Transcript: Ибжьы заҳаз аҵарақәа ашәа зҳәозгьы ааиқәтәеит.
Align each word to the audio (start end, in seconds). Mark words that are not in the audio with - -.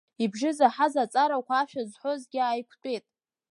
Ибжьы 0.23 0.49
заҳаз 0.57 0.93
аҵарақәа 1.03 1.55
ашәа 1.57 1.83
зҳәозгьы 1.89 2.39
ааиқәтәеит. 2.43 3.05